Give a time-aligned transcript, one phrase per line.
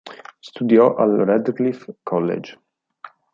[0.39, 2.59] Studiò al Radcliffe College.